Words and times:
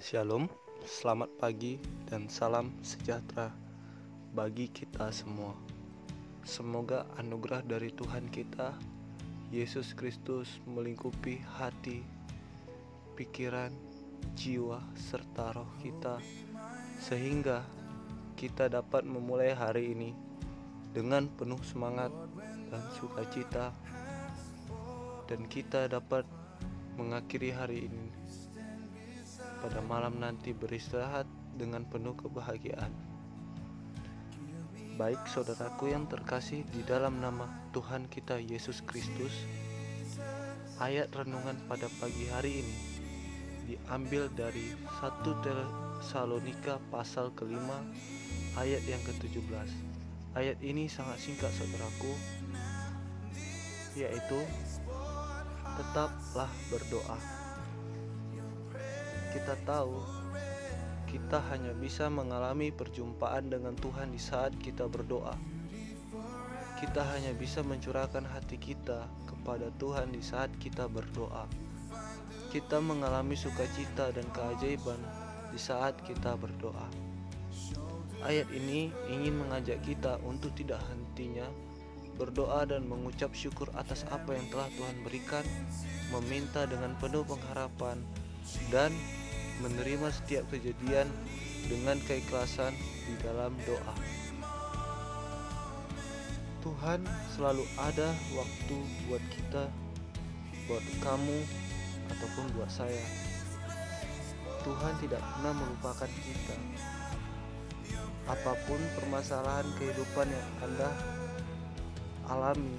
Shalom, 0.00 0.48
selamat 0.80 1.28
pagi 1.36 1.76
dan 2.08 2.24
salam 2.32 2.72
sejahtera 2.80 3.52
bagi 4.32 4.72
kita 4.72 5.12
semua. 5.12 5.52
Semoga 6.40 7.04
anugerah 7.20 7.60
dari 7.60 7.92
Tuhan 7.92 8.32
kita, 8.32 8.72
Yesus 9.52 9.92
Kristus, 9.92 10.56
melingkupi 10.64 11.44
hati, 11.44 12.00
pikiran, 13.12 13.76
jiwa, 14.32 14.80
serta 14.96 15.52
roh 15.52 15.68
kita, 15.84 16.16
sehingga 16.96 17.60
kita 18.40 18.72
dapat 18.72 19.04
memulai 19.04 19.52
hari 19.52 19.92
ini 19.92 20.16
dengan 20.96 21.28
penuh 21.28 21.60
semangat 21.60 22.08
dan 22.72 22.80
sukacita, 22.96 23.68
dan 25.28 25.44
kita 25.44 25.92
dapat 25.92 26.24
mengakhiri 26.96 27.52
hari 27.52 27.84
ini 27.84 28.09
pada 29.60 29.84
malam 29.84 30.16
nanti 30.16 30.56
beristirahat 30.56 31.28
dengan 31.52 31.84
penuh 31.84 32.16
kebahagiaan. 32.16 32.88
Baik 34.96 35.20
saudaraku 35.28 35.92
yang 35.92 36.08
terkasih 36.08 36.64
di 36.72 36.80
dalam 36.84 37.20
nama 37.20 37.48
Tuhan 37.72 38.08
kita 38.08 38.40
Yesus 38.40 38.80
Kristus, 38.84 39.32
ayat 40.80 41.12
renungan 41.12 41.56
pada 41.68 41.88
pagi 42.00 42.28
hari 42.32 42.64
ini 42.64 42.76
diambil 43.68 44.32
dari 44.32 44.72
1 45.00 45.44
Tesalonika 45.44 46.80
pasal 46.88 47.32
kelima 47.36 47.80
ayat 48.56 48.80
yang 48.88 49.00
ke-17. 49.04 49.68
Ayat 50.36 50.58
ini 50.64 50.88
sangat 50.88 51.20
singkat 51.20 51.52
saudaraku, 51.52 52.12
yaitu 53.96 54.40
tetaplah 55.80 56.50
berdoa 56.68 57.39
kita 59.30 59.54
tahu 59.62 60.20
kita 61.10 61.42
hanya 61.50 61.74
bisa 61.74 62.06
mengalami 62.06 62.70
perjumpaan 62.70 63.50
dengan 63.50 63.74
Tuhan 63.74 64.14
di 64.14 64.22
saat 64.22 64.54
kita 64.62 64.86
berdoa. 64.86 65.34
Kita 66.78 67.02
hanya 67.02 67.34
bisa 67.34 67.66
mencurahkan 67.66 68.22
hati 68.30 68.62
kita 68.62 69.10
kepada 69.26 69.74
Tuhan 69.82 70.14
di 70.14 70.22
saat 70.22 70.54
kita 70.62 70.86
berdoa. 70.86 71.50
Kita 72.54 72.78
mengalami 72.78 73.34
sukacita 73.34 74.14
dan 74.14 74.22
keajaiban 74.30 75.02
di 75.50 75.58
saat 75.58 75.98
kita 76.06 76.38
berdoa. 76.38 76.86
Ayat 78.22 78.46
ini 78.54 78.94
ingin 79.10 79.34
mengajak 79.34 79.82
kita 79.82 80.22
untuk 80.22 80.54
tidak 80.54 80.78
hentinya 80.94 81.50
berdoa 82.14 82.70
dan 82.70 82.86
mengucap 82.86 83.34
syukur 83.34 83.66
atas 83.74 84.06
apa 84.14 84.36
yang 84.36 84.46
telah 84.52 84.68
Tuhan 84.78 84.96
berikan, 85.02 85.46
meminta 86.14 86.68
dengan 86.70 86.94
penuh 87.00 87.24
pengharapan, 87.24 87.98
dan 88.68 88.92
menerima 89.60 90.08
setiap 90.12 90.44
kejadian 90.48 91.08
dengan 91.68 92.00
keikhlasan 92.08 92.72
di 93.06 93.14
dalam 93.20 93.52
doa. 93.68 93.96
Tuhan 96.60 97.00
selalu 97.36 97.64
ada 97.80 98.12
waktu 98.36 98.76
buat 99.08 99.24
kita, 99.32 99.64
buat 100.68 100.84
kamu, 101.00 101.40
ataupun 102.10 102.44
buat 102.58 102.68
saya. 102.68 103.00
Tuhan 104.60 104.94
tidak 105.00 105.22
pernah 105.24 105.54
melupakan 105.56 106.10
kita. 106.10 106.56
Apa 108.28 108.52
pun 108.68 108.80
permasalahan 109.00 109.64
kehidupan 109.80 110.28
yang 110.28 110.48
Anda 110.60 110.90
alami, 112.28 112.76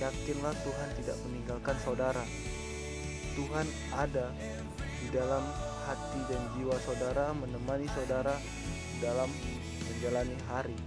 yakinlah 0.00 0.56
Tuhan 0.64 0.88
tidak 0.98 1.16
meninggalkan 1.28 1.76
saudara. 1.84 2.24
Tuhan 3.36 3.66
ada 3.92 4.32
di 5.04 5.12
dalam 5.12 5.44
hati 5.84 6.20
dan 6.32 6.40
jiwa 6.56 6.72
saudara 6.80 7.36
menemani 7.36 7.84
saudara 7.92 8.40
dalam 9.04 9.28
menjalani 9.84 10.32
hari. 10.48 10.78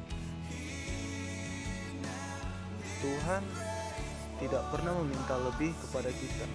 Tuhan 2.97 3.45
tidak 4.41 4.63
pernah 4.73 4.97
meminta 5.05 5.37
lebih 5.37 5.69
kepada 5.85 6.09
kita. 6.09 6.45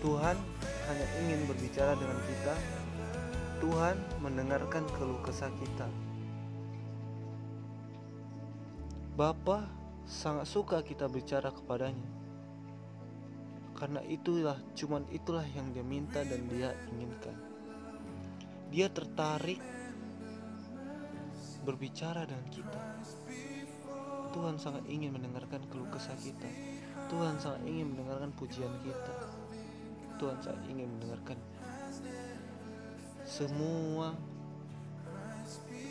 Tuhan 0.00 0.36
hanya 0.88 1.06
ingin 1.20 1.44
berbicara 1.44 1.92
dengan 1.92 2.16
kita. 2.24 2.54
Tuhan 3.60 3.96
mendengarkan 4.24 4.84
keluh 4.96 5.20
kesah 5.20 5.52
kita. 5.60 5.88
Bapa 9.12 9.68
sangat 10.08 10.48
suka 10.48 10.80
kita 10.80 11.04
bicara 11.08 11.52
kepadanya 11.52 12.15
karena 13.76 14.00
itulah 14.08 14.56
cuman 14.72 15.04
itulah 15.12 15.44
yang 15.52 15.68
dia 15.76 15.84
minta 15.84 16.24
dan 16.24 16.48
dia 16.48 16.72
inginkan. 16.96 17.36
Dia 18.72 18.88
tertarik 18.88 19.60
berbicara 21.62 22.24
dengan 22.24 22.46
kita. 22.48 22.82
Tuhan 24.32 24.56
sangat 24.56 24.84
ingin 24.88 25.12
mendengarkan 25.12 25.60
keluh 25.68 25.88
kesah 25.92 26.16
kita. 26.16 26.48
Tuhan 27.12 27.36
sangat 27.36 27.62
ingin 27.68 27.92
mendengarkan 27.92 28.32
pujian 28.32 28.72
kita. 28.80 29.14
Tuhan 30.16 30.40
sangat 30.40 30.64
ingin 30.72 30.88
mendengarkan 30.96 31.36
semua 33.28 34.16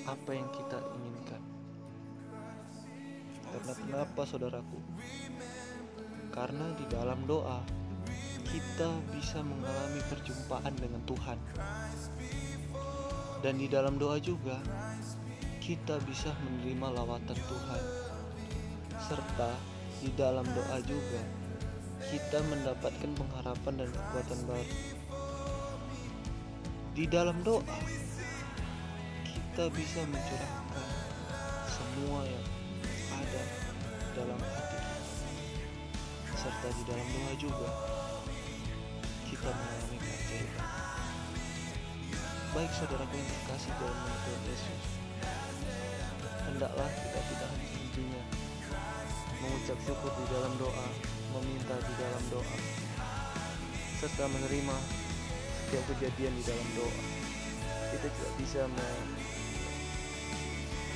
apa 0.09 0.31
yang 0.33 0.49
kita 0.49 0.81
inginkan. 0.97 1.41
Karena 3.45 3.73
kenapa 3.77 4.21
saudaraku 4.25 4.81
karena 6.35 6.67
di 6.75 6.85
dalam 6.91 7.23
doa 7.23 7.63
kita 8.43 8.91
bisa 9.15 9.39
mengalami 9.39 10.03
perjumpaan 10.11 10.75
dengan 10.75 11.01
Tuhan. 11.07 11.39
Dan 13.39 13.55
di 13.55 13.71
dalam 13.71 13.95
doa 13.95 14.19
juga 14.19 14.59
kita 15.63 15.97
bisa 16.03 16.35
menerima 16.43 16.87
lawatan 16.91 17.39
Tuhan. 17.39 17.83
Serta 18.99 19.51
di 20.03 20.11
dalam 20.13 20.43
doa 20.43 20.77
juga 20.83 21.23
kita 22.05 22.43
mendapatkan 22.51 23.11
pengharapan 23.15 23.73
dan 23.79 23.89
kekuatan 23.95 24.39
baru. 24.43 24.75
Di 26.95 27.05
dalam 27.07 27.37
doa 27.47 27.79
kita 29.23 29.71
bisa 29.71 30.03
mencurahkan 30.03 30.87
semua 31.71 32.27
yang 32.27 32.45
ada 33.15 33.43
dalam 34.15 34.39
hati 34.39 34.74
serta 36.45 36.69
di 36.77 36.83
dalam 36.85 37.07
doa 37.09 37.33
juga 37.41 37.69
kita 39.25 39.49
mengalami 39.49 39.97
keajaiban. 39.97 40.69
Baik 42.53 42.71
saudaraku 42.77 43.13
yang 43.17 43.29
terkasih 43.33 43.73
dalam 43.81 43.97
nama 43.97 44.17
Tuhan 44.21 44.41
Yesus, 44.45 44.83
hendaklah 46.45 46.89
kita 47.01 47.19
tidak 47.33 47.49
henti-hentinya 47.49 48.21
mengucap 49.41 49.77
syukur 49.89 50.13
di 50.21 50.25
dalam 50.29 50.53
doa, 50.61 50.87
meminta 51.33 51.75
di 51.81 51.93
dalam 51.97 52.23
doa, 52.29 52.57
serta 54.05 54.29
menerima 54.29 54.75
setiap 55.65 55.83
kejadian 55.97 56.33
di 56.37 56.43
dalam 56.45 56.67
doa. 56.77 57.01
Kita 57.89 58.05
tidak 58.05 58.33
bisa 58.37 58.61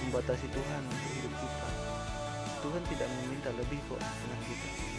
membatasi 0.06 0.46
Tuhan 0.46 0.82
untuk 0.86 1.12
hidup 1.18 1.34
kita. 1.42 1.68
Tuhan 2.62 2.84
tidak 2.94 3.10
meminta 3.18 3.50
lebih 3.58 3.82
kok 3.90 3.98
dengan 3.98 4.42
kita. 4.46 4.99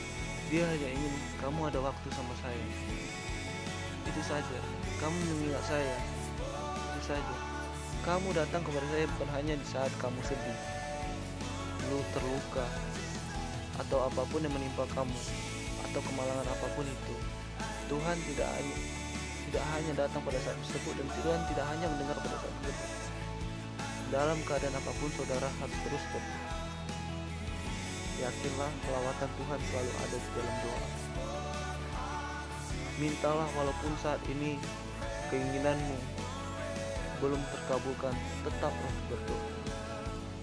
Dia 0.50 0.66
hanya 0.66 0.88
ingin 0.90 1.14
kamu 1.38 1.70
ada 1.70 1.78
waktu 1.78 2.08
sama 2.10 2.34
saya. 2.42 2.66
Itu 4.02 4.20
saja. 4.26 4.58
Kamu 4.98 5.14
mengingat 5.14 5.62
saya. 5.62 5.94
Itu 6.90 7.14
saja. 7.14 7.34
Kamu 8.02 8.34
datang 8.34 8.66
kepada 8.66 8.82
saya 8.90 9.06
bukan 9.14 9.30
hanya 9.30 9.54
di 9.54 9.66
saat 9.68 9.92
kamu 10.00 10.18
sedih, 10.24 10.58
lu 11.92 12.00
terluka, 12.16 12.64
atau 13.76 14.08
apa 14.08 14.24
pun 14.24 14.40
yang 14.40 14.56
menimpa 14.56 14.88
kamu, 14.96 15.20
atau 15.84 16.00
kemalangan 16.08 16.48
apa 16.48 16.66
pun 16.74 16.88
itu. 16.88 17.14
Tuhan 17.92 18.16
tidak 18.24 18.48
hanya 18.56 18.76
tidak 19.50 19.64
hanya 19.76 19.92
datang 20.06 20.22
pada 20.24 20.38
saat 20.40 20.56
tersebut 20.64 20.94
dan 20.96 21.08
Tuhan 21.10 21.40
tidak 21.52 21.66
hanya 21.76 21.86
mendengar 21.92 22.16
pada 22.24 22.36
saat 22.40 22.54
tersebut. 22.64 22.88
Dalam 24.10 24.38
keadaan 24.48 24.74
apa 24.74 24.92
pun 24.96 25.10
saudara 25.14 25.48
harus 25.60 25.78
terus 25.84 26.04
berdoa. 26.10 26.59
Yakinlah 28.20 28.72
lawatan 28.92 29.30
Tuhan 29.32 29.60
selalu 29.64 29.92
ada 29.96 30.16
di 30.20 30.30
dalam 30.36 30.56
doa. 30.60 30.86
Mintalah 33.00 33.48
walaupun 33.56 33.92
saat 34.04 34.20
ini 34.28 34.60
keinginanmu 35.32 35.96
belum 37.24 37.40
terkabulkan, 37.48 38.12
tetaplah 38.44 38.94
berdoa. 39.08 39.48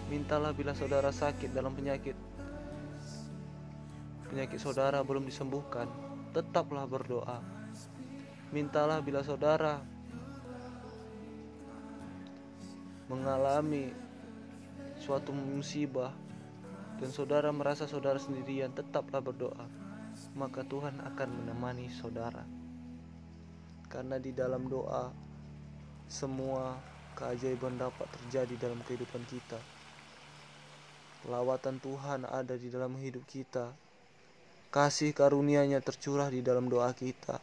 Mintalah 0.10 0.52
bila 0.58 0.74
saudara 0.74 1.14
sakit 1.14 1.54
dalam 1.54 1.78
penyakit, 1.78 2.18
penyakit 4.34 4.58
saudara 4.58 5.06
belum 5.06 5.30
disembuhkan, 5.30 5.86
tetaplah 6.34 6.90
berdoa. 6.90 7.46
Mintalah 8.50 9.06
bila 9.06 9.22
saudara 9.22 9.86
mengalami 13.06 13.94
suatu 14.98 15.30
musibah 15.30 16.10
dan 16.98 17.10
saudara 17.14 17.54
merasa 17.54 17.86
saudara 17.86 18.18
sendirian, 18.18 18.74
tetaplah 18.74 19.22
berdoa, 19.22 19.70
maka 20.34 20.66
Tuhan 20.66 20.98
akan 20.98 21.30
menemani 21.30 21.94
saudara. 21.94 22.42
Karena 23.88 24.18
di 24.18 24.34
dalam 24.34 24.66
doa 24.66 25.14
semua 26.10 26.76
keajaiban 27.14 27.78
dapat 27.78 28.10
terjadi 28.22 28.70
dalam 28.70 28.82
kehidupan 28.86 29.24
kita. 29.30 29.60
Lawatan 31.30 31.78
Tuhan 31.82 32.26
ada 32.26 32.56
di 32.58 32.70
dalam 32.74 32.98
hidup 32.98 33.26
kita. 33.30 33.74
Kasih 34.74 35.14
karunia-Nya 35.14 35.80
tercurah 35.82 36.30
di 36.34 36.46
dalam 36.46 36.70
doa 36.70 36.92
kita. 36.92 37.40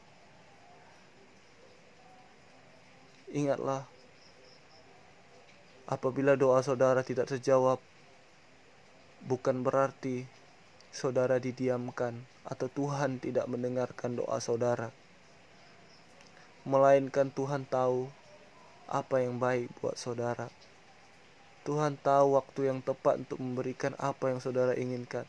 Ingatlah, 3.34 3.82
apabila 5.90 6.38
doa 6.38 6.62
saudara 6.62 7.02
tidak 7.02 7.26
terjawab, 7.34 7.82
bukan 9.24 9.64
berarti 9.64 10.28
saudara 10.92 11.40
didiamkan 11.40 12.14
atau 12.44 12.68
Tuhan 12.68 13.18
tidak 13.18 13.48
mendengarkan 13.48 14.20
doa 14.20 14.36
saudara. 14.38 14.92
Melainkan 16.68 17.32
Tuhan 17.32 17.64
tahu 17.68 18.08
apa 18.88 19.24
yang 19.24 19.40
baik 19.40 19.72
buat 19.80 19.96
saudara. 19.96 20.52
Tuhan 21.64 21.96
tahu 21.96 22.36
waktu 22.36 22.68
yang 22.68 22.84
tepat 22.84 23.24
untuk 23.24 23.40
memberikan 23.40 23.96
apa 23.96 24.28
yang 24.28 24.40
saudara 24.44 24.76
inginkan. 24.76 25.24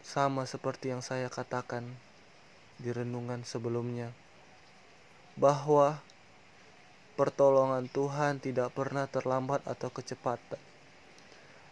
Sama 0.00 0.48
seperti 0.48 0.88
yang 0.88 1.04
saya 1.04 1.28
katakan 1.28 1.84
di 2.80 2.90
renungan 2.90 3.44
sebelumnya 3.44 4.10
bahwa 5.36 6.00
pertolongan 7.14 7.86
Tuhan 7.92 8.40
tidak 8.40 8.72
pernah 8.72 9.04
terlambat 9.04 9.60
atau 9.68 9.92
kecepatan, 9.92 10.60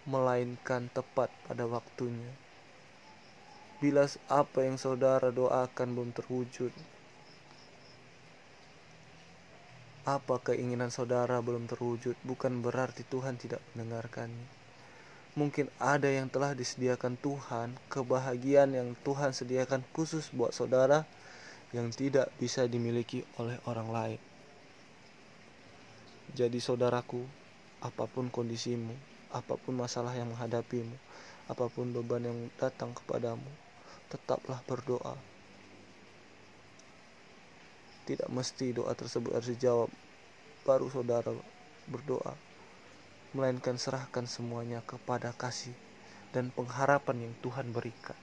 melainkan 0.09 0.89
tepat 0.93 1.29
pada 1.45 1.69
waktunya. 1.69 2.33
Bila 3.81 4.05
apa 4.29 4.65
yang 4.65 4.77
saudara 4.77 5.33
doakan 5.33 5.89
belum 5.97 6.11
terwujud, 6.13 6.73
apa 10.05 10.37
keinginan 10.41 10.89
saudara 10.89 11.41
belum 11.45 11.69
terwujud, 11.69 12.17
bukan 12.25 12.65
berarti 12.65 13.05
Tuhan 13.05 13.37
tidak 13.37 13.61
mendengarkannya. 13.73 14.49
Mungkin 15.39 15.71
ada 15.79 16.11
yang 16.11 16.27
telah 16.27 16.57
disediakan 16.57 17.15
Tuhan, 17.21 17.79
kebahagiaan 17.87 18.75
yang 18.75 18.99
Tuhan 19.07 19.31
sediakan 19.31 19.87
khusus 19.95 20.29
buat 20.35 20.51
saudara 20.51 21.07
yang 21.71 21.95
tidak 21.95 22.35
bisa 22.43 22.67
dimiliki 22.67 23.23
oleh 23.39 23.57
orang 23.71 23.89
lain. 23.95 24.21
Jadi 26.35 26.59
saudaraku, 26.59 27.23
apa 27.83 28.11
pun 28.11 28.27
kondisimu, 28.27 29.10
apa 29.31 29.55
pun 29.55 29.79
masalah 29.79 30.11
yang 30.19 30.27
menghadapimu, 30.31 30.95
apa 31.47 31.67
pun 31.71 31.95
beban 31.95 32.27
yang 32.27 32.39
datang 32.59 32.91
kepadamu, 32.95 33.47
tetaplah 34.11 34.59
berdoa. 34.67 35.15
Tidak 38.11 38.27
mesti 38.27 38.75
doa 38.75 38.91
tersebut 38.95 39.31
harus 39.31 39.55
dijawab 39.55 39.91
baru 40.67 40.91
saudara 40.91 41.31
berdoa, 41.87 42.35
melainkan 43.31 43.79
serahkan 43.79 44.27
semuanya 44.27 44.83
kepada 44.83 45.31
kasih 45.31 45.75
dan 46.35 46.51
pengharapan 46.51 47.31
yang 47.31 47.35
Tuhan 47.39 47.71
berikan. 47.71 48.19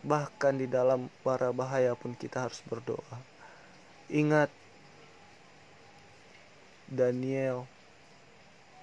Bahkan 0.00 0.54
di 0.60 0.70
dalam 0.70 1.12
para 1.20 1.52
bahaya 1.52 1.92
pun 1.92 2.16
kita 2.16 2.48
harus 2.48 2.62
berdoa. 2.64 3.20
Ingat 4.06 4.48
Daniel 6.86 7.66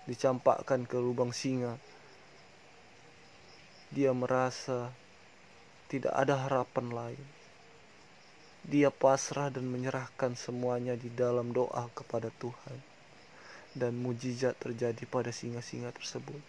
dicampakkan 0.03 0.83
ke 0.83 0.99
lubang 0.99 1.31
singa. 1.31 1.79
Dia 3.93 4.11
merasa 4.11 4.91
tidak 5.87 6.11
ada 6.11 6.35
harapan 6.43 6.87
lain. 6.91 7.25
Dia 8.63 8.89
pasrah 8.91 9.51
dan 9.51 9.67
menyerahkan 9.67 10.39
semuanya 10.39 10.95
di 10.95 11.11
dalam 11.11 11.51
doa 11.51 11.87
kepada 11.93 12.31
Tuhan. 12.39 12.79
Dan 13.73 13.97
mujizat 13.99 14.59
terjadi 14.59 15.03
pada 15.09 15.33
singa-singa 15.33 15.89
tersebut. 15.95 16.39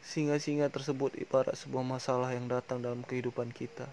Singa-singa 0.00 0.72
tersebut 0.72 1.14
ibarat 1.20 1.54
sebuah 1.54 1.84
masalah 1.84 2.32
yang 2.32 2.48
datang 2.48 2.80
dalam 2.80 3.04
kehidupan 3.04 3.52
kita. 3.52 3.86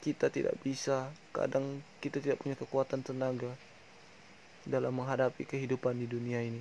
Kita 0.00 0.30
tidak 0.30 0.56
bisa, 0.62 1.10
kadang 1.34 1.82
kita 1.98 2.22
tidak 2.22 2.40
punya 2.40 2.54
kekuatan 2.54 3.02
tenaga 3.02 3.52
dalam 4.66 4.98
menghadapi 4.98 5.46
kehidupan 5.46 5.96
di 5.96 6.10
dunia 6.10 6.42
ini. 6.42 6.60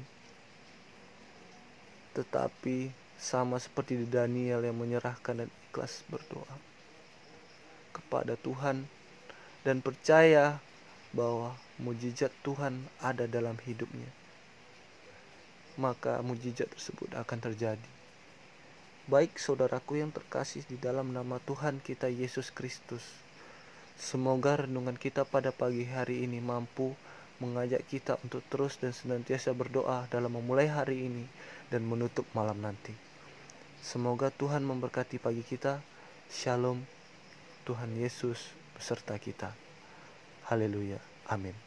Tetapi 2.16 2.94
sama 3.20 3.60
seperti 3.60 4.00
di 4.00 4.08
Daniel 4.08 4.64
yang 4.64 4.78
menyerahkan 4.80 5.44
dan 5.44 5.50
ikhlas 5.72 6.06
berdoa 6.08 6.56
kepada 7.92 8.40
Tuhan 8.40 8.88
dan 9.68 9.84
percaya 9.84 10.64
bahwa 11.12 11.58
mujizat 11.82 12.32
Tuhan 12.44 12.88
ada 13.04 13.28
dalam 13.28 13.60
hidupnya 13.64 14.08
maka 15.76 16.24
mujizat 16.24 16.72
tersebut 16.72 17.12
akan 17.16 17.40
terjadi. 17.40 17.92
Baik 19.06 19.38
saudaraku 19.38 20.02
yang 20.02 20.10
terkasih 20.10 20.66
di 20.66 20.80
dalam 20.82 21.14
nama 21.14 21.38
Tuhan 21.44 21.84
kita 21.84 22.10
Yesus 22.10 22.50
Kristus. 22.50 23.04
Semoga 23.96 24.66
renungan 24.66 24.98
kita 24.98 25.24
pada 25.24 25.54
pagi 25.54 25.86
hari 25.88 26.26
ini 26.26 26.42
mampu 26.42 26.98
mengajak 27.44 27.84
kita 27.90 28.16
untuk 28.24 28.46
terus 28.48 28.80
dan 28.80 28.96
senantiasa 28.96 29.52
berdoa 29.52 30.08
dalam 30.08 30.36
memulai 30.36 30.72
hari 30.72 31.10
ini 31.10 31.26
dan 31.68 31.84
menutup 31.84 32.24
malam 32.32 32.62
nanti. 32.62 32.96
Semoga 33.84 34.32
Tuhan 34.32 34.64
memberkati 34.66 35.20
pagi 35.22 35.44
kita. 35.46 35.84
Shalom. 36.32 36.82
Tuhan 37.66 37.98
Yesus 37.98 38.54
beserta 38.78 39.18
kita. 39.18 39.54
Haleluya. 40.50 41.02
Amin. 41.30 41.65